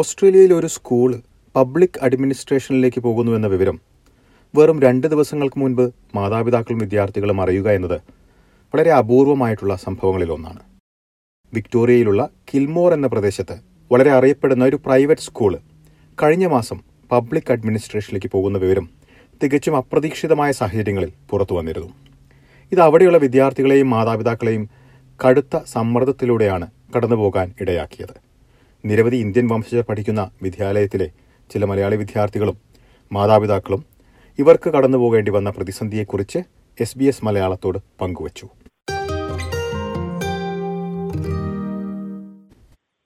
[0.00, 1.10] ഓസ്ട്രേലിയയിൽ ഒരു school
[1.54, 3.76] public അഡ്മിനിസ്ട്രേഷനിലേക്ക് പോകുന്നുവെന്ന വിവരം
[4.54, 5.82] വെറും രണ്ട് ദിവസങ്ങൾക്ക് മുൻപ്
[6.16, 7.96] മാതാപിതാക്കളും വിദ്യാർത്ഥികളും അറിയുക എന്നത്
[8.74, 10.60] വളരെ അപൂർവമായിട്ടുള്ള സംഭവങ്ങളിലൊന്നാണ്.
[11.52, 13.56] വിക്ടോറിയയിലുള്ള കിൽമോർ എന്ന പ്രദേശത്ത്
[13.92, 15.54] വളരെ അറിയപ്പെടുന്ന ഒരു പ്രൈവറ്റ് സ്കൂൾ
[16.22, 16.80] കഴിഞ്ഞ മാസം
[17.12, 18.88] പബ്ലിക് അഡ്മിനിസ്ട്രേഷനിലേക്ക് പോകുന്ന വിവരം
[19.42, 21.90] തികച്ചും അപ്രതീക്ഷിതമായ സാഹചര്യങ്ങളിൽ പുറത്തു വന്നിരുന്നു.
[22.72, 24.68] ഇത് അവിടെയുള്ള വിദ്യാർത്ഥികളെയും മാതാപിതാക്കളെയും
[25.20, 28.25] കടുത്ത സമ്മർദ്ദത്തിലൂടെയാണ് കടന്നുപോകാൻ ഇടയാക്കിയത്.
[28.88, 31.08] നിരവധി ഇന്ത്യൻ വംശജർ പഠിക്കുന്ന വിദ്യാലയത്തിലെ
[31.52, 32.56] ചില മലയാളി വിദ്യാർത്ഥികളും
[33.12, 33.82] മാതാപിതാക്കളും
[34.38, 36.40] ഇവർക്ക് കടന്നുപോകേണ്ടി വന്ന പ്രതിസന്ധിയെക്കുറിച്ച്
[36.80, 38.46] എസ് ബി എസ് മലയാളത്തോട് പങ്കുവച്ചു.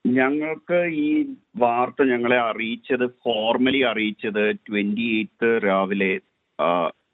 [0.06, 1.10] ഞങ്ങൾക്ക് ഈ
[1.56, 6.12] വാർത്ത ഞങ്ങളെ അറിയിച്ചത് ഫോർമലി അറിയിച്ചത് ട്വന്റി എയ്ത്ത് രാവിലെ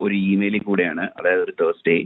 [0.00, 1.04] ഒരു ഇമെയിലിൽ കൂടെയാണ്.
[1.18, 1.96] അതായത് ഒരു തേഴ്സ്ഡേ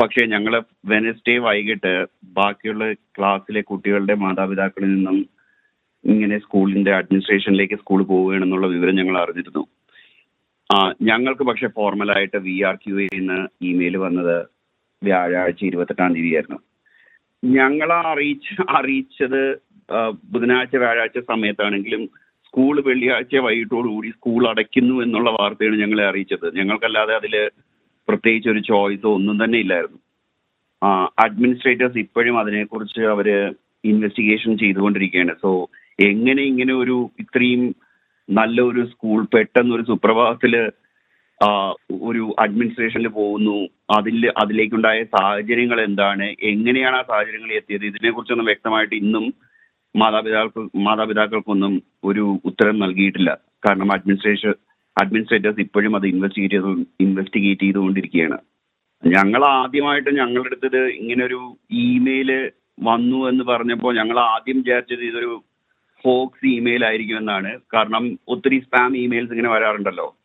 [0.00, 1.92] പക്ഷേ ഞങ്ങൾ വെനസ്ഡേ വൈകിട്ട്
[2.24, 5.18] ബാക്കിയുള്ള ക്ലാസ്സിലെ കുട്ടികളുടെ മാതാപിതാക്കളിൽ നിന്നും
[6.04, 9.62] ഇങ്ങനെ സ്കൂളിന്റെ അഡ്മിനിസ്ട്രേഷനിലേക്ക് സ്കൂൾ പോവുകയാണെന്നുള്ള വിവരം ഞങ്ങൾ അറിഞ്ഞിരുന്നു.
[10.70, 14.36] ആ, ഞങ്ങൾക്ക് പക്ഷെ ഫോർമലായിട്ട് വി ആർ ക്യു എന്ന് ഇമെയിൽ വന്നത്
[15.02, 16.58] വ്യാഴാഴ്ച ഇരുപത്തെട്ടാം തീയതി ആയിരുന്നു
[17.42, 19.40] ഞങ്ങളെ അറിയിച്ച അറിയിച്ചത്
[20.30, 22.02] ബുധനാഴ്ച വ്യാഴാഴ്ച സമയത്താണെങ്കിലും
[22.46, 26.54] സ്കൂൾ വെള്ളിയാഴ്ച വൈകിട്ടോടുകൂടി സ്കൂൾ അടയ്ക്കുന്നു എന്നുള്ള വാർത്തയാണ് ഞങ്ങളെ അറിയിച്ചത്.
[26.56, 27.34] ഞങ്ങൾക്കല്ലാതെ അതിൽ
[28.08, 29.98] പ്രത്യേകിച്ച് ഒരു ചോയ്സോ ഒന്നും തന്നെ ഇല്ലായിരുന്നു.
[31.24, 33.28] അഡ്മിനിസ്ട്രേറ്റേഴ്സ് ഇപ്പോഴും അതിനെക്കുറിച്ച് അവർ
[33.84, 35.34] ഇൻവെസ്റ്റിഗേഷൻ ചെയ്തുകൊണ്ടിരിക്കുകയാണ്.
[35.42, 35.50] സോ
[36.00, 37.62] എങ്ങനെ ഇങ്ങനെ ഒരു ഇത്രയും
[38.28, 40.54] നല്ല ഒരു സ്കൂൾ പെട്ടെന്ന് ഒരു സുപ്രഭാതത്തിൽ
[42.08, 43.56] ഒരു അഡ്മിനിസ്ട്രേഷനിൽ പോകുന്നു.
[43.96, 46.26] അതിൽ അതിലേക്കുണ്ടായ സാഹചര്യങ്ങൾ എന്താണ്?
[46.42, 47.84] എങ്ങനെയാണ് ആ സാഹചര്യങ്ങൾ എത്തിയത്?
[47.84, 49.24] ഇതിനെക്കുറിച്ചൊന്നും വ്യക്തമായിട്ട് ഇന്നും
[49.94, 51.72] മാതാപിതാക്കൾ മാതാപിതാക്കൾക്കൊന്നും
[52.04, 53.30] ഒരു ഉത്തരം നൽകിയിട്ടില്ല.
[53.68, 54.54] കാരണം അഡ്മിനിസ്ട്രേഷൻ
[55.00, 58.38] അഡ്മിനിസ്ട്രേറ്റേഴ്സ് ഇപ്പോഴും അത് ഇൻവെസ്റ്റിഗേറ്റ് ചെയ്ത് ഇൻവെസ്റ്റിഗേറ്റ് ചെയ്തുകൊണ്ടിരിക്കുകയാണ്.
[59.06, 65.42] ഞങ്ങൾ ആദ്യമായിട്ട് ഞങ്ങളുടെ അടുത്തത് ഇങ്ങനെ ഒരു ഇമെയിൽ വന്നു എന്ന് പറഞ്ഞപ്പോൾ ഞങ്ങൾ ആദ്യം വിചാരിച്ചത് ഇതൊരു
[66.04, 67.60] ഫോക്സ് ഇമെയിൽ ആയിരിക്കും എന്നാണ്.
[67.74, 70.16] കാരണം ഒത്തിരി സ്പാം ഇമെയിൽസ് ഇങ്ങനെ വരാറുണ്ടല്ലോ.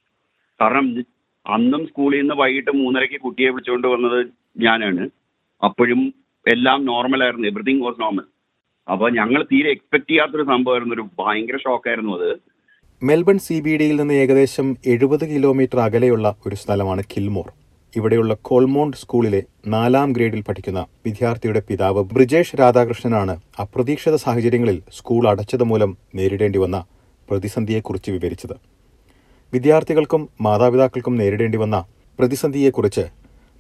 [0.61, 1.03] കാരണം
[1.47, 5.09] അന്നും സ്കൂളിൽ നിന്ന് വൈകിട്ട് മൂന്നരയ്ക്ക് കുട്ടിയെ വിളിച്ചുകൊണ്ട് വന്നത് ഞാനാണ്.
[5.63, 6.13] അപ്പോഴും
[6.47, 7.47] എല്ലാം നോർമൽ ആയിരുന്നു.
[7.47, 8.23] എവറിഥിങ് വാസ് നോർമൽ
[8.91, 10.95] അപ്പോൾ ഞങ്ങൾ തീരെ എക്സ്പെക്ട് ചെയ്യാത്തൊരു സംഭവമായിരുന്നു.
[10.95, 12.56] ഒരു ഭയങ്കര ഷോക്കായിരുന്നു അത്.
[13.03, 17.51] മെൽബൺ സി ബി ഡിയിൽ നിന്ന് ഏകദേശം എഴുപത് കിലോമീറ്റർ അകലെയുള്ള ഒരു സ്ഥലമാണ് കിൽമോർ.
[17.95, 25.97] ഇവിടെയുള്ള കോൾമോണ്ട് സ്കൂളിലെ നാലാം ഗ്രേഡിൽ പഠിക്കുന്ന വിദ്യാർത്ഥിയുടെ പിതാവ് ബ്രിജേഷ് രാധാകൃഷ്ണനാണ് അപ്രതീക്ഷിത സാഹചര്യങ്ങളിൽ സ്കൂൾ അടച്ചത് മൂലം
[26.15, 26.85] നേരിടേണ്ടി വന്ന
[27.29, 28.53] പ്രതിസന്ധിയെക്കുറിച്ച് വിവരിച്ചത്.
[29.53, 31.85] വിദ്യാർത്ഥികൾക്കും മാതാപിതാക്കൾക്കും നേരിടേണ്ടി വന്ന
[32.19, 33.01] പ്രതിസന്ധിയെക്കുറിച്ച്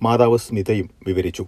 [0.03, 1.45] മാതാവ് സ്മിതയും വിവരിച്ചു.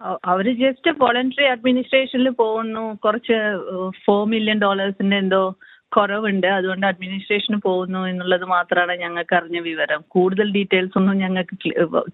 [0.00, 2.94] അവ- അവർ ജസ്റ്റ് വോളണ്ടറി അഡ്മിനിസ്ട്രേഷനിൽ പോകുന്നു.
[2.94, 3.58] കുറച്ച്
[4.06, 5.56] ഫോർ മില്യൺ ഡോളേഴ്സിന്റെ എന്തോ
[5.98, 6.46] കുറവുണ്ട്.
[6.58, 10.00] അതുകൊണ്ട് അഡ്മിനിസ്ട്രേഷന് പോകുന്നു എന്നുള്ളത് മാത്രമാണ് ഞങ്ങൾക്ക് അറിഞ്ഞ വിവരം.
[10.14, 11.56] കൂടുതൽ ഡീറ്റെയിൽസ് ഒന്നും ഞങ്ങൾക്ക്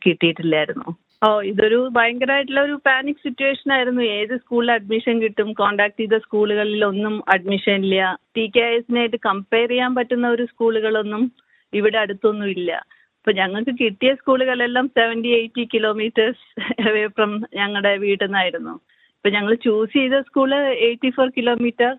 [0.05, 0.89] കിട്ടിയിട്ടില്ലായിരുന്നു.
[1.27, 4.03] ഓ ഇതൊരു ഭയങ്കരമായിട്ടുള്ള ഒരു പാനിക് സിറ്റുവേഷൻ ആയിരുന്നു.
[4.19, 5.49] ഏത് സ്കൂളിൽ അഡ്മിഷൻ കിട്ടും?
[5.61, 8.07] കോണ്ടാക്ട് ചെയ്ത സ്കൂളുകളിൽ ഒന്നും അഡ്മിഷൻ ഇല്ല.
[8.37, 11.25] ടി കെ എസിനായിട്ട് കമ്പയർ ചെയ്യാൻ പറ്റുന്ന ഒരു സ്കൂളുകളൊന്നും
[11.73, 12.71] ഇവിടെ അടുത്തൊന്നും ഇല്ല.
[13.19, 16.47] ഇപ്പൊ ഞങ്ങൾക്ക് കിട്ടിയ സ്കൂളുകളെല്ലാം seventy eighty kilometres
[16.89, 18.75] away from ഞങ്ങളുടെ വീട്ടിൽ നിന്നായിരുന്നു
[19.17, 20.51] ഇപ്പൊ ഞങ്ങൾ ചൂസ് ചെയ്ത സ്കൂൾ
[20.87, 21.91] എയ്റ്റി ഫോർ കിലോമീറ്റർ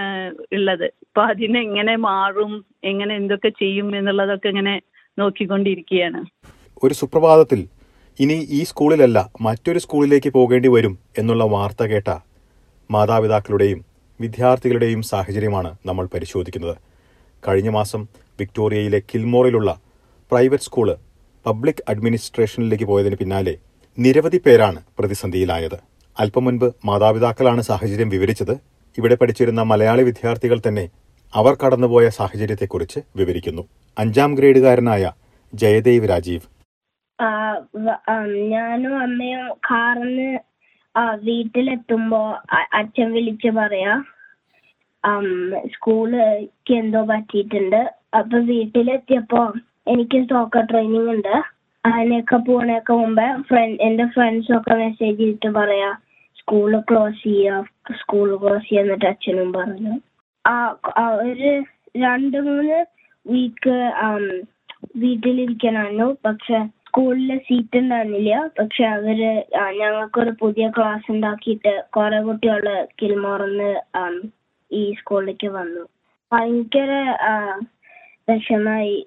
[0.00, 0.84] ഏഹ്, ഉള്ളത്.
[0.84, 2.52] ഇപ്പൊ അതിനെങ്ങനെ മാറും
[2.84, 4.74] എങ്ങനെ എന്തൊക്കെ ചെയ്യും എന്നുള്ളതൊക്കെ ഇങ്ങനെ
[5.18, 6.20] നോക്കിക്കൊണ്ടിരിക്കുകയാണ്.
[6.82, 7.60] ഒരു സുപ്രഭാതത്തിൽ
[8.20, 12.10] ഇനി ഈ സ്കൂളിലല്ല മറ്റൊരു സ്കൂളിലേക്ക് പോകേണ്ടി വരും എന്നുള്ള വാർത്ത കേട്ട
[12.90, 13.80] മാതാപിതാക്കളുടെയും
[14.20, 16.76] വിദ്യാർത്ഥികളുടെയും സാഹചര്യമാണ് നമ്മൾ പരിശോധിക്കുന്നത്.
[17.46, 18.02] കഴിഞ്ഞ മാസം
[18.40, 19.70] വിക്ടോറിയയിലെ കിൽമോറിലുള്ള
[20.32, 20.88] പ്രൈവറ്റ് സ്കൂൾ
[21.46, 23.54] പബ്ലിക് അഡ്മിനിസ്ട്രേഷനിലേക്ക് പോയതിന് പിന്നാലെ
[23.98, 25.78] നിരവധി പേരാണ് പ്രതിസന്ധിയിലായത്.
[26.16, 28.54] അല്പം മുൻപ് മാതാപിതാക്കളാണ് സാഹചര്യം വിവരിച്ചത്.
[28.98, 30.84] ഇവിടെ പഠിച്ചിരുന്ന മലയാളി വിദ്യാർത്ഥികൾ തന്നെ
[31.34, 33.62] അവർ കടന്നുപോയ സാഹചര്യത്തെക്കുറിച്ച് വിവരിക്കുന്നു.
[33.98, 35.12] അഞ്ചാം ഗ്രേഡുകാരനായ
[35.52, 36.46] ജയദേവ് രാജീവ്.
[38.52, 40.30] ഞാനും അമ്മയും കാറിന്
[41.24, 42.20] വീട്ടിലെത്തുമ്പോ
[42.78, 43.92] അച്ഛൻ വിളിച്ച് പറയാ
[45.74, 46.10] സ്കൂൾ
[46.78, 47.80] എന്തോ പറ്റിയിട്ടുണ്ട്.
[48.18, 49.42] അപ്പൊ വീട്ടിലെത്തിയപ്പോ
[49.88, 51.34] എനിക്ക് സോക്കർ ട്രെയിനിങ് ഉണ്ട്.
[51.86, 55.90] അതിനൊക്കെ പോണേക്ക് മുമ്പേ ഫ്രണ്ട് എന്റെ ഫ്രണ്ട്സൊക്കെ മെസ്സേജ് ചെയ്തിട്ട് പറയാ
[56.50, 57.64] സ്കൂൾ ക്ലോസ് ചെയ്യാം
[57.98, 59.92] സ്കൂൾ ക്ലോസ് ചെയ്യാന്നിട്ട് അച്ഛനും പറഞ്ഞു.
[61.22, 61.50] ഒരു
[61.96, 62.78] രണ്ട് മൂന്ന്
[63.26, 63.76] വീക്ക്
[64.96, 66.16] വീട്ടിലിരിക്കാനായിരുന്നു.
[66.24, 68.50] പക്ഷെ സ്കൂളിൽ സീറ്റ് ഉണ്ടായിരുന്നില്ല.
[68.58, 69.20] പക്ഷെ അവർ
[69.78, 73.70] ഞങ്ങൾക്കൊരു പുതിയ ക്ലാസ് ഉണ്ടാക്കിയിട്ട് കുറെ കുട്ടികൾ കിൽമോർന്ന്
[74.72, 75.86] ഈ സ്കൂളിലേക്ക് വന്നു.
[76.32, 76.92] ഭയങ്കര
[78.28, 79.06] വിഷമായി.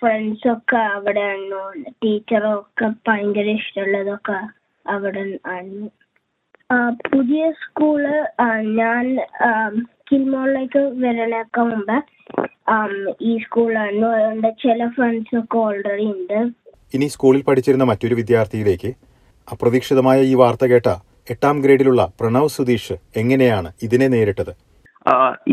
[0.00, 1.62] ഫ്രണ്ട്സൊക്കെ അവിടെ ആയിരുന്നു
[2.04, 4.40] ടീച്ചറൊക്കെ ഭയങ്കര ഇഷ്ടമുള്ളതൊക്കെ
[4.86, 5.88] അവിടെ ആയിരുന്നു.
[7.12, 8.02] പുതിയ സ്കൂൾ
[8.80, 9.04] ഞാൻ
[10.08, 11.96] കിൽമോളിലേക്ക് വരണേക്കാൾ മുമ്പ്
[13.30, 16.38] ഈ സ്കൂളായിരുന്നു അതുകൊണ്ട് ചില ഫ്രണ്ട്സ് ഒക്കെ ഓൾറെഡി ഉണ്ട്.
[16.96, 18.90] ഇനി സ്കൂളിൽ പഠിച്ചിരുന്ന മറ്റൊരു വിദ്യാർത്ഥിയിലേക്ക്
[19.48, 20.88] അപ്രതീക്ഷിതമായ ഈ വാർത്ത കേട്ട
[21.34, 24.52] എട്ടാം ഗ്രേഡിലുള്ള പ്രണവ് സുധീഷ് എങ്ങനെയാണ് ഇതിനെ നേരിട്ടത്?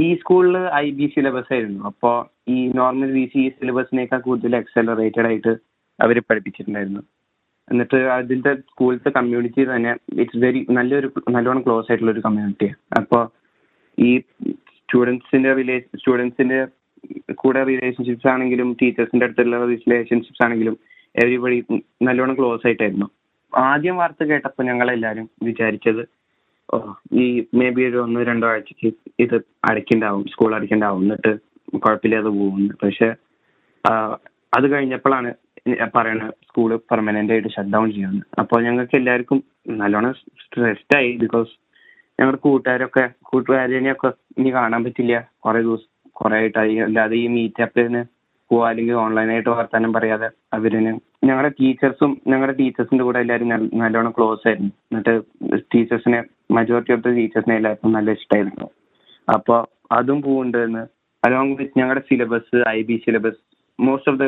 [0.05, 1.81] ഈ സ്കൂളിൽ ഐ ബി സിലബസ് ആയിരുന്നു.
[1.91, 2.15] അപ്പോൾ
[2.55, 5.53] ഈ നോർമൽ ബി സി സിലബസിനേക്കാൾ കൂടുതൽ എക്സലറേറ്റഡ് ആയിട്ട്
[5.99, 7.03] അവർ പഠിപ്പിച്ചിട്ടുണ്ടായിരുന്നു.
[7.67, 9.91] എന്നിട്ട് അതിന്റെ സ്കൂളിലത്തെ കമ്മ്യൂണിറ്റി തന്നെ
[10.21, 13.23] ഇറ്റ്സ് വെരി നല്ലൊരു നല്ലോണം ക്ലോസ് ആയിട്ടുള്ള ഒരു കമ്മ്യൂണിറ്റിയാണ് അപ്പോൾ
[13.97, 14.11] ഈ
[14.77, 16.59] സ്റ്റുഡൻസിന്റെ റിലേ സ്റ്റുഡൻസിന്റെ
[17.35, 20.75] കൂടെ റിലേഷൻഷിപ്സ് ആണെങ്കിലും ടീച്ചേഴ്സിന്റെ അടുത്തുള്ള റിലേഷൻഷിപ്സ് ആണെങ്കിലും
[21.15, 21.57] എവരിബഡി
[22.03, 23.07] നല്ലോണം ക്ലോസ് ആയിട്ടായിരുന്നു.
[23.53, 26.01] ആദ്യം വാർത്ത കേട്ടപ്പോൾ ഞങ്ങളെല്ലാവരും വിചാരിച്ചത്
[26.69, 26.77] ഓ
[27.15, 29.35] ഈ മേ ബി ഒരു ഒന്നോ രണ്ടോ ആഴ്ചക്ക് ഇത്
[29.69, 31.31] അടയ്ക്കണ്ടാവും സ്കൂൾ അടയ്ക്കണ്ടാവും എന്നിട്ട്
[31.77, 33.07] കുഴപ്പമില്ലാതെ പോകുന്നു പക്ഷെ
[34.53, 35.31] അത് കഴിഞ്ഞപ്പോഴാണ്
[35.95, 38.21] പറയണത് സ്കൂൾ പെർമനന്റ് ആയിട്ട് ഷട്ട് ഡൗൺ ചെയ്യുന്നു.
[38.41, 39.43] അപ്പോൾ ഞങ്ങൾക്ക് എല്ലാവർക്കും
[39.81, 40.13] നല്ലോണം
[40.43, 41.51] സ്ട്രെസ്ഡായി ബിക്കോസ്
[42.19, 44.09] ഞങ്ങളുടെ കൂട്ടുകാരൊക്കെ കൂട്ടുകാരനെയൊക്കെ
[44.39, 45.15] ഇനി കാണാൻ പറ്റില്ല.
[45.45, 45.89] കുറേ ദിവസം
[46.19, 46.75] കുറേ ആയിട്ടായി.
[46.79, 48.01] അല്ലാതെ ഈ മീറ്റപ്പിന്
[48.51, 50.91] പോവാ അല്ലെങ്കിൽ ഓൺലൈനായിട്ട് വർത്താനം പറയാതെ അവരിന്.
[51.27, 53.49] ഞങ്ങളുടെ ടീച്ചേഴ്സും ഞങ്ങളുടെ ടീച്ചേഴ്സിന്റെ കൂടെ എല്ലാവരും
[53.83, 54.71] നല്ലോണം ക്ലോസ് ആയിരുന്നു.
[54.91, 55.13] എന്നിട്ട്
[55.73, 56.19] ടീച്ചേഴ്സിനെ
[56.57, 58.67] മെജോറിറ്റി ഓഫ് ദ ടീച്ചേഴ്സിനെ എല്ലാവർക്കും നല്ല ഇഷ്ടമായിരുന്നു
[59.27, 59.59] അപ്പോൾ
[59.97, 60.83] അതും പോകുന്നുണ്ടെന്ന്
[61.27, 63.39] അലോങ് വിത്ത് ഞങ്ങളുടെ syllabus I B syllabus
[63.79, 64.25] most of the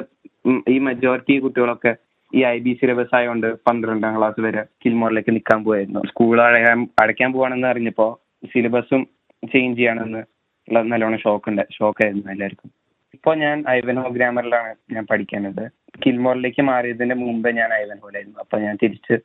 [0.73, 1.91] ഈ മെജോറിറ്റി കുട്ടികളൊക്കെ
[2.33, 6.01] ഈ ഐ ബി സിലബസ് ആയതുകൊണ്ട് പന്ത്രണ്ടാം ക്ലാസ് വരെ കിൽമോറിലേക്ക് നിൽക്കാൻ പോയായിരുന്നു.
[6.09, 8.11] സ്കൂൾ അടയാൻ അടയ്ക്കാൻ പോവാണെന്ന് അറിഞ്ഞപ്പോൾ
[8.51, 9.01] സിലബസും
[9.43, 10.21] ചേഞ്ച് ചെയ്യണമെന്ന്
[10.67, 12.69] ഉള്ള നല്ലോണം ഷോക്ക് ഉണ്ട് ഷോക്കായിരുന്നു എല്ലാവർക്കും
[13.15, 15.63] ഇപ്പോൾ ഞാൻ ഐവൻഹോ ഗ്രാമറിലാണ് ഞാൻ പഠിക്കുന്നത്.
[16.03, 19.15] കിൽമോറിലേക്ക് മാറിയതിന് മുമ്പേ ഞാൻ ഐവൻഹോയിലായിരുന്നു അപ്പോൾ ഞാൻ തിരിച്ച്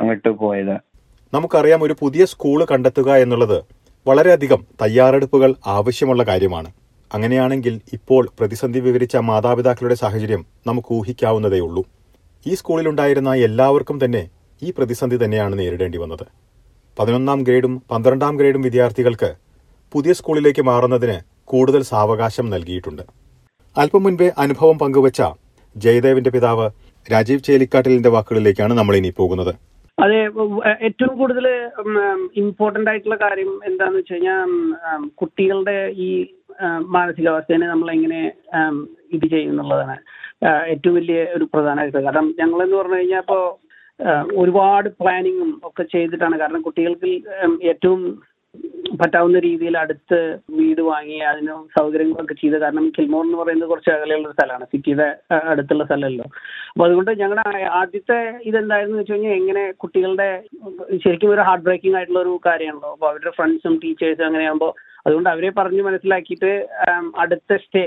[0.00, 0.76] അങ്ങോട്ട് പോയത്.
[1.32, 3.58] നമുക്കറിയാം ഒരു പുതിയ സ്കൂൾ കണ്ടെത്തുക എന്നുള്ളത്
[4.06, 6.68] വളരെയധികം തയ്യാറെടുപ്പുകൾ ആവശ്യമുള്ള കാര്യമാണ്.
[7.14, 11.82] അങ്ങനെയാണെങ്കിൽ ഇപ്പോൾ പ്രതിസന്ധി വിവരിച്ച മാതാപിതാക്കളുടെ സാഹചര്യം നമുക്ക് ഊഹിക്കാവുന്നതേയുള്ളൂ.
[12.46, 14.22] ഈ സ്കൂളിലുണ്ടായിരുന്ന എല്ലാവർക്കും തന്നെ
[14.62, 16.26] ഈ പ്രതിസന്ധി തന്നെയാണ് നേരിടേണ്ടി വന്നത്.
[16.96, 19.30] പതിനൊന്നാം ഗ്രേഡും പന്ത്രണ്ടാം ഗ്രേഡും വിദ്യാർത്ഥികൾക്ക്
[19.92, 21.16] പുതിയ സ്കൂളിലേക്ക് മാറുന്നതിന്
[21.52, 23.02] കൂടുതൽ സാവകാശം നൽകിയിട്ടുണ്ട്.
[23.76, 25.22] അല്പം മുൻപേ അനുഭവം പങ്കുവച്ച
[25.76, 26.66] ജയദേവിന്റെ പിതാവ്
[27.12, 29.52] രാജീവ് ചേലിക്കാട്ടിലിന്റെ വാക്കുകളിലേക്കാണ് നമ്മൾ ഇനി പോകുന്നത്.
[29.98, 30.20] അതെ
[30.86, 31.46] ഏറ്റവും കൂടുതൽ
[32.42, 34.50] ഇമ്പോർട്ടന്റ് ആയിട്ടുള്ള കാര്യം എന്താന്ന് വെച്ച് കഴിഞ്ഞാൽ
[35.20, 35.76] കുട്ടികളുടെ
[36.06, 36.08] ഈ
[36.96, 38.20] മാനസികാവസ്ഥയെ നമ്മൾ എങ്ങനെ
[39.16, 39.96] ഇത് ചെയ്യുന്നുള്ളതാണ്
[40.72, 43.44] ഏറ്റവും വലിയ ഒരു പ്രധാനമായിട്ട് കാരണം ഞങ്ങളെന്ന് പറഞ്ഞു കഴിഞ്ഞാൽ ഇപ്പോൾ
[44.42, 46.36] ഒരുപാട് പ്ലാനിങ്ങും ഒക്കെ ചെയ്തിട്ടാണ്.
[46.38, 47.12] കാരണം കുട്ടികൾക്ക്
[47.72, 48.00] ഏറ്റവും
[49.00, 50.18] പറ്റാവുന്ന രീതിയിൽ അടുത്ത്
[50.58, 54.66] വീട് വാങ്ങി അതിന് സൗകര്യങ്ങളൊക്കെ ചെയ്ത് കാരണം കിൽമോർ എന്ന് പറയുന്നത് കുറച്ച് അകലെയുള്ള സ്ഥലമാണ്.
[54.72, 55.08] സിറ്റിയുടെ
[55.52, 56.26] അടുത്തുള്ള സ്ഥലമല്ലോ.
[56.70, 58.18] അപ്പോൾ അതുകൊണ്ട് ഞങ്ങളുടെ ആദ്യത്തെ
[58.50, 60.28] ഇതെന്തായിരുന്നു വെച്ച് കഴിഞ്ഞാൽ എങ്ങനെ കുട്ടികളുടെ
[61.04, 62.92] ശരിക്കും ഒരു ഹാർട്ട് ബ്രേക്കിംഗ് ആയിട്ടുള്ള ഒരു കാര്യമാണല്ലോ.
[62.96, 64.72] അപ്പോൾ അവരുടെ ഫ്രണ്ട്സും ടീച്ചേഴ്സും അങ്ങനെയാകുമ്പോൾ
[65.06, 66.52] അതുകൊണ്ട് അവരെ പറഞ്ഞ് മനസ്സിലാക്കിയിട്ട്
[67.22, 67.82] അടുത്ത സ്റ്റേ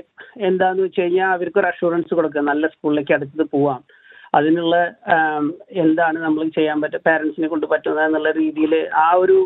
[0.50, 2.44] എന്താന്ന് വെച്ച് കഴിഞ്ഞാൽ അവർക്കൊരു അഷുറൻസ് കൊടുക്കുക.
[2.52, 3.82] നല്ല സ്കൂളിലേക്ക് അടുത്തത് പോവാം.
[4.38, 4.76] അതിനുള്ള
[5.84, 8.74] എന്താണ് നമ്മൾ ചെയ്യാൻ പറ്റുക പാരൻസിനെ കൊണ്ട് പറ്റുന്നത് എന്നുള്ള രീതിയിൽ
[9.06, 9.38] ആ ഒരു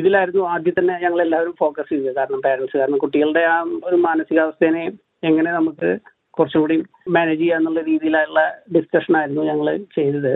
[0.00, 2.16] ഇതിലായിരുന്നു ആദ്യം തന്നെ ഞങ്ങൾ എല്ലാവരും ഫോക്കസ് ചെയ്തത്.
[2.18, 3.56] കാരണം പാരൻസ് കാരണം കുട്ടികളുടെ ആ
[3.88, 4.84] ഒരു മാനസികാവസ്ഥേനെ
[5.28, 5.90] എങ്ങനെ നമുക്ക്
[6.38, 6.76] കുറച്ചും കൂടി
[7.16, 8.40] മാനേജ് ചെയ്യാന്നുള്ള രീതിയിലുള്ള
[8.74, 10.34] ഡിസ്കഷൻ ആയിരുന്നു ഞങ്ങൾ ചെയ്തത്.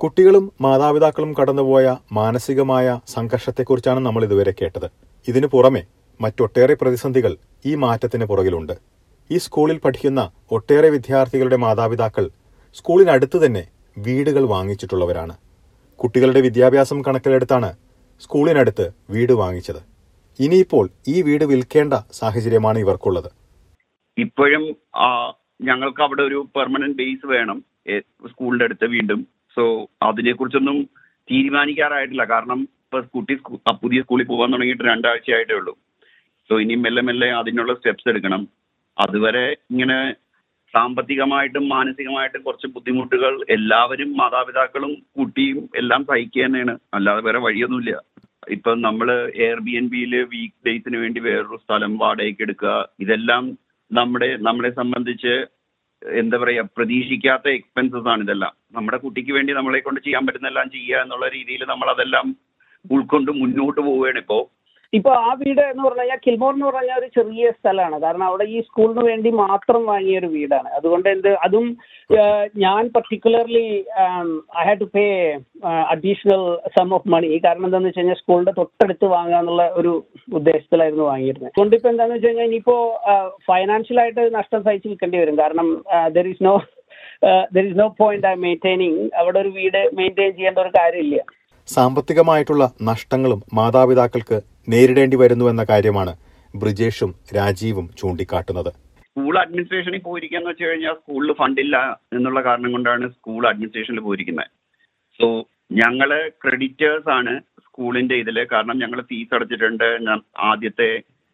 [0.00, 2.86] കുട്ടികളും മാതാപിതാക്കളും കടന്നുപോയ മാനസികമായ
[3.16, 4.88] സംഘർഷത്തെക്കുറിച്ചാണ് നമ്മൾ ഇതുവരെ കേട്ടത്.
[5.28, 5.82] ഇതിനു പുറമെ
[6.20, 8.72] മറ്റൊട്ടേറെ പ്രതിസന്ധികൾ ഈ മാറ്റത്തിന് പുറകിലുണ്ട്.
[9.30, 12.30] ഈ സ്കൂളിൽ പഠിക്കുന്ന ഒട്ടേറെ വിദ്യാർത്ഥികളുടെ മാതാപിതാക്കൾ
[12.74, 13.68] സ്കൂളിനടുത്ത് തന്നെ
[13.98, 15.36] വീടുകൾ വാങ്ങിച്ചിട്ടുള്ളവരാണ്.
[15.96, 17.76] കുട്ടികളുടെ വിദ്യാഭ്യാസം കണക്കിലെടുത്താണ്
[18.20, 19.82] സ്കൂളിനടുത്ത് വീട് വാങ്ങിച്ചത്.
[20.40, 23.30] ഇനിയിപ്പോൾ ഈ വീട് വിൽക്കേണ്ട സാഹചര്യമാണ് ഇവർക്കുള്ളത്.
[24.18, 24.76] ഇപ്പോഴും
[25.62, 27.64] ഞങ്ങൾക്ക് അവിടെ ഒരു പെർമനന്റ് ബേസ് വേണം
[28.30, 29.26] സ്കൂളിന്റെ അടുത്ത് വീണ്ടും.
[29.56, 30.88] സോ അതിനെക്കുറിച്ചൊന്നും
[31.30, 32.24] തീരുമാനിക്കാറായിട്ടില്ല.
[32.24, 33.34] കാരണം ഇപ്പൊ കുട്ടി
[33.82, 35.78] പുതിയ സ്കൂളിൽ പോകാൻ തുടങ്ങിയിട്ട് രണ്ടാഴ്ചയായിട്ടേ ഉള്ളൂ.
[36.50, 38.42] സോ ഇനി മെല്ലെ മെല്ലെ അതിനുള്ള സ്റ്റെപ്സ് എടുക്കണം.
[38.96, 39.98] അതുവരെ ഇങ്ങനെ
[40.74, 46.74] സാമ്പത്തികമായിട്ടും മാനസികമായിട്ടും കുറച്ച് ബുദ്ധിമുട്ടുകൾ എല്ലാവരും മാതാപിതാക്കളും കുട്ടിയും എല്ലാം സഹിക്കുക തന്നെയാണ്.
[46.96, 47.92] അല്ലാതെ വേറെ വഴിയൊന്നുമില്ല.
[48.54, 49.08] ഇപ്പൊ നമ്മൾ
[49.44, 52.72] എയർ ബി എൻ ബിയിൽ വീക്ക് ഡേയ്സിന് വേണ്ടി വേറൊരു സ്ഥലം വാടകയ്ക്ക് എടുക്കുക.
[53.04, 53.44] ഇതെല്ലാം
[53.90, 55.34] നമ്മുടെ നമ്മളെ സംബന്ധിച്ച്
[56.02, 58.52] എന്താ പറയാ പ്രതീക്ഷിക്കാത്ത എക്സ്പെൻസസ് ആണ് ഇതെല്ലാം.
[58.76, 62.26] നമ്മുടെ കുട്ടിക്ക് വേണ്ടി നമ്മളെ കൊണ്ട് ചെയ്യാൻ പറ്റുന്നെല്ലാം ചെയ്യുക എന്നുള്ള രീതിയിൽ നമ്മൾ അതെല്ലാം
[62.94, 64.18] ഉൾക്കൊണ്ട് മുന്നോട്ട് പോവുകയാണ്.
[64.24, 64.38] ഇപ്പോ
[64.96, 67.96] ഇപ്പൊ ആ വീട് എന്ന് പറഞ്ഞു കഴിഞ്ഞാൽ കിൽമോർ എന്ന് പറഞ്ഞാൽ ഒരു ചെറിയ സ്ഥലമാണ്.
[68.04, 70.68] കാരണം അവിടെ ഈ സ്കൂളിന് വേണ്ടി മാത്രം വാങ്ങിയ ഒരു വീടാണ്.
[70.78, 71.66] അതുകൊണ്ട് എന്ത് അതും
[72.64, 73.64] ഞാൻ particularly
[74.60, 75.04] I had to pay
[75.94, 76.44] additional
[76.76, 79.92] sum of money കാരണം എന്താണെന്ന് വെച്ച് കഴിഞ്ഞാൽ സ്കൂളിന്റെ തൊട്ടടുത്ത് വാങ്ങുക എന്നുള്ള ഒരു
[80.40, 82.76] ഉദ്ദേശത്തിലായിരുന്നു വാങ്ങിയിരുന്നത് അതുകൊണ്ട് ഇപ്പൊ എന്താണെന്ന് വെച്ച് കഴിഞ്ഞാൽ ഇനിയിപ്പോ
[83.50, 85.36] ഫൈനാൻഷ്യൽ ആയിട്ട് നഷ്ടം സഹിച്ച് നിൽക്കേണ്ടി വരും.
[85.42, 85.68] കാരണം
[86.16, 86.56] there is no
[87.56, 91.20] there is no point I maintaining അവിടെ ഒരു വീട് മെയിന്റെയിൻ ചെയ്യേണ്ട ഒരു കാര്യമില്ല.
[91.68, 96.12] സാമ്പത്തികമായിട്ടുള്ള നഷ്ടങ്ങളും മാതാപിതാക്കൾക്ക് നേരിടേണ്ടി വരുന്നുവെന്ന കാര്യമാണ്
[96.54, 98.70] ബ്രിജേഷും രാജീവും ചൂണ്ടിക്കാട്ടുന്നത്.
[99.08, 101.76] സ്കൂൾ അഡ്മിനിസ്ട്രേഷനിൽ പോയിരിക്കാന്ന് വെച്ച് കഴിഞ്ഞാൽ സ്കൂളിൽ ഫണ്ടില്ല
[102.12, 104.50] എന്നുള്ള കാരണം കൊണ്ടാണ് സ്കൂൾ അഡ്മിനിസ്ട്രേഷനിൽ പോയിരിക്കുന്നത്.
[105.18, 105.26] സോ
[105.72, 106.10] ഞങ്ങൾ
[106.44, 107.32] ക്രെഡിറ്റേഴ്സ് ആണ്
[107.64, 108.38] സ്കൂളിന്റെ ഇതിൽ.
[108.52, 109.84] കാരണം ഞങ്ങൾ ഫീസ് അടച്ചിട്ടുണ്ട്
[110.50, 110.88] ആദ്യത്തെ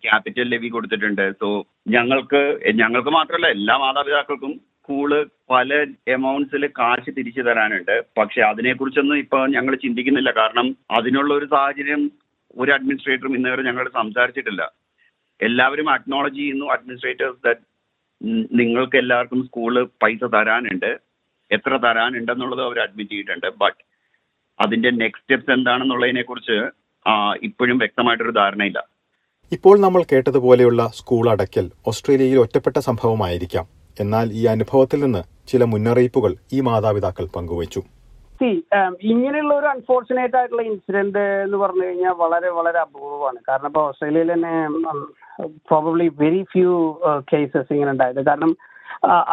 [0.04, 1.24] ക്യാപിറ്റൽ ലെവി കൊടുത്തിട്ടുണ്ട്.
[1.40, 1.48] സോ
[1.88, 2.42] ഞങ്ങൾക്ക്
[2.82, 5.10] ഞങ്ങൾക്ക് മാത്രമല്ല എല്ലാ മാതാപിതാക്കൾക്കും സ്കൂൾ
[5.50, 7.94] പല എമൗണ്ട്സിൽ കാശ് തിരിച്ചു തരാനുണ്ട്.
[8.18, 10.30] പക്ഷെ അതിനെക്കുറിച്ചൊന്നും ഇപ്പൊ ഞങ്ങൾ ചിന്തിക്കുന്നില്ല.
[10.30, 12.02] കാരണം അതിനുള്ള ഒരു സാഹചര്യം
[12.58, 14.72] ഒരു അഡ്മിനിസ്ട്രേറ്ററും ഇന്നുവരെ ഞങ്ങളോട് സംസാരിച്ചിട്ടില്ല.
[15.42, 17.60] എല്ലാവരും അക്നോളജ് ചെയ്യുന്നു അഡ്മിനിസ്ട്രേറ്റേഴ്സ് ദാറ്റ്
[18.60, 20.98] നിങ്ങൾക്ക് എല്ലാവർക്കും സ്കൂൾ പൈസ തരാനുണ്ട്.
[21.50, 23.46] എത്ര തരാനുണ്ടെന്നുള്ളത് അവർ അഡ്മിറ്റ് ചെയ്തിട്ടുണ്ട്.
[23.46, 23.82] ബട്ട്
[24.60, 26.56] അതിന്റെ നെക്സ്റ്റ് സ്റ്റെപ്സ് എന്താണെന്നുള്ളതിനെ കുറിച്ച്
[27.42, 28.88] ഇപ്പോഴും വ്യക്തമായിട്ടൊരു ധാരണയില്ല.
[29.52, 33.66] ഇപ്പോൾ നമ്മൾ കേട്ടതുപോലെയുള്ള സ്കൂൾ അടയ്ക്കൽ ഓസ്ട്രേലിയയിൽ ഒറ്റപ്പെട്ട സംഭവമായിരിക്കാം.
[34.00, 37.82] എന്നാൽ ഈ അനുഭവത്തിൽ നിന്ന് ചില മുന്നറിയിപ്പുകൾ ഈ മാതാപിതാക്കൾ പങ്കുവച്ചു.
[38.40, 38.50] സി
[39.10, 43.38] ഇങ്ങനെയുള്ള ഒരു അൺഫോർച്ചുനേറ്റ് ആയിട്ടുള്ള ഇൻസിഡന്റ് എന്ന് പറഞ്ഞു കഴിഞ്ഞാൽ വളരെ വളരെ അപൂർവമാണ്.
[43.48, 44.54] കാരണം ഇപ്പോൾ ഓസ്ട്രേലിയയിൽ തന്നെ
[45.70, 46.70] പ്രോബബ്ലി വെരി ഫ്യൂ
[47.32, 48.52] കേസസ് ഇങ്ങനെ ഉണ്ടായത് കാരണം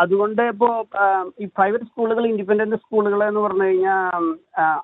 [0.01, 0.67] അതുകൊണ്ട് ഇപ്പോ
[1.43, 4.27] ഈ പ്രൈവറ്റ് സ്കൂളുകൾ ഇൻഡിപെൻഡന്റ് സ്കൂളുകൾ എന്ന് പറഞ്ഞു കഴിഞ്ഞാൽ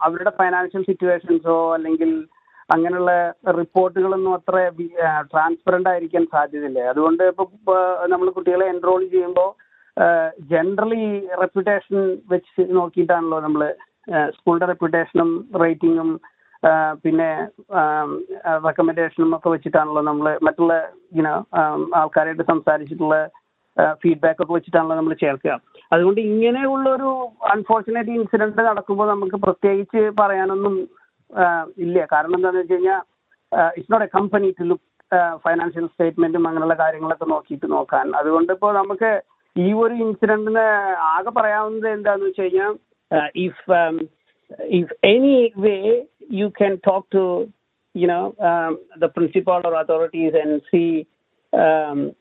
[0.05, 2.11] അവരുടെ ഫൈനാൻഷ്യൽ സിറ്റുവേഷൻസോ അല്ലെങ്കിൽ
[2.73, 3.11] അങ്ങനെയുള്ള
[3.59, 4.57] റിപ്പോർട്ടുകളൊന്നും അത്ര
[5.31, 6.81] ട്രാൻസ്പെറന്റ് ആയിരിക്കാൻ സാധ്യതയില്ല.
[6.93, 7.47] അതുകൊണ്ട് ഇപ്പോൾ
[8.13, 9.49] നമ്മൾ കുട്ടികളെ എൻറോൾ ചെയ്യുമ്പോൾ
[10.53, 11.03] ജനറലി
[11.41, 11.97] റെപ്യൂട്ടേഷൻ
[12.33, 13.63] വെച്ച് നോക്കിയിട്ടാണല്ലോ നമ്മൾ
[14.35, 15.29] സ്കൂളിന്റെ റെപ്യൂട്ടേഷനും
[15.63, 16.09] റേറ്റിംഗും
[17.03, 17.29] പിന്നെ
[18.65, 20.73] റെക്കമെൻഡേഷനും ഒക്കെ വെച്ചിട്ടാണല്ലോ നമ്മൾ മറ്റുള്ള
[21.11, 21.31] ഇങ്ങനെ
[22.01, 23.15] ആൾക്കാരായിട്ട് സംസാരിച്ചിട്ടുള്ള
[24.01, 25.53] ഫീഡ്ബാക്ക് ഒക്കെ വെച്ചിട്ടാണല്ലോ നമ്മൾ ചേർക്കുക.
[25.95, 27.09] അതുകൊണ്ട് ഇങ്ങനെയുള്ള ഒരു
[27.53, 30.75] അൺഫോർച്ചുനേറ്റ് ഇൻസിഡന്റ് നടക്കുമ്പോൾ നമുക്ക് പ്രത്യേകിച്ച് പറയാനൊന്നും
[31.85, 31.97] ഇല്ല.
[32.13, 33.01] കാരണം എന്താണെന്ന് വെച്ച് കഴിഞ്ഞാൽ
[33.77, 34.89] it's not a company to look
[35.45, 38.07] financial സ്റ്റേറ്റ്മെന്റും അങ്ങനെയുള്ള കാര്യങ്ങളൊക്കെ നോക്കിയിട്ട് നോക്കാൻ.
[38.19, 39.11] അതുകൊണ്ട് ഇപ്പോൾ നമുക്ക്
[39.55, 40.65] ഈ ഒരു ഇൻസിഡന്റിന്
[41.13, 42.71] ആകെ പറയാവുന്നത് എന്താണെന്ന് വെച്ച് കഴിഞ്ഞാൽ
[43.44, 43.78] if
[44.78, 45.76] if any way
[46.32, 47.24] you can talk to
[47.94, 48.20] you know
[48.98, 50.82] the principal or authorities and see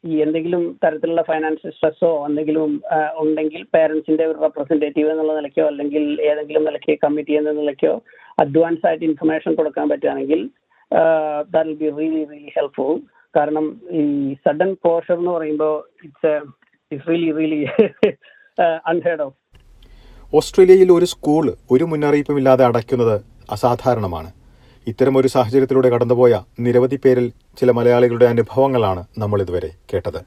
[0.08, 6.64] ഈ എന്തെങ്കിലും തരത്തിലുള്ള ഫൈനാൻഷ്യൽ സ്ട്രെസ്സോ എന്തെങ്കിലും ആ, ഉണ്ടെങ്കിൽ പേരൻസിന്റെ ഒരു റെപ്രസെന്റേറ്റീവ് എന്നുള്ള നിലയ്ക്കോ അല്ലെങ്കിൽ ഏതെങ്കിലും
[6.70, 7.94] നിലയ്ക്ക് കമ്മിറ്റി എന്ന നിലയ്ക്കോ
[8.38, 10.42] അഡ്വാൻസ് ആയിട്ട് ഇൻഫർമേഷൻ കൊടുക്കാൻ പറ്റുകയാണെങ്കിൽ
[11.52, 12.94] that will be really really helpful
[13.36, 13.66] കാരണം
[13.98, 14.04] ഈ
[14.46, 16.34] സഡൻ ക്ലോഷർ എന്ന് പറയുമ്പോൾ it's
[16.92, 17.62] it's really really
[18.92, 19.36] unheard of
[20.39, 23.17] ഓസ്ട്രേലിയയിൽ ഒരു സ്കൂൾ ഒരു മുന്നറിയിപ്പുമില്ലാതെ അടയ്ക്കുന്നത്
[23.55, 24.31] അസാധാരണമാണ്.
[24.87, 26.35] ഇത്തരമൊരു സാഹചര്യത്തിലൂടെ കടന്നുപോയ
[26.67, 27.27] നിരവധി പേരിൽ
[27.59, 30.21] ചില മലയാളികളുടെ അനുഭവങ്ങളാണ് നമ്മൾ ഇതുവരെ കേട്ടത്.